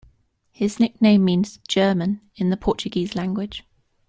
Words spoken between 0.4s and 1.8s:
His nickname means